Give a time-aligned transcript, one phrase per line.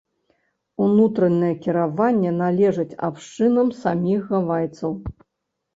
[0.85, 4.91] Унутранае кіраванне належыць абшчынам саміх гавайцаў.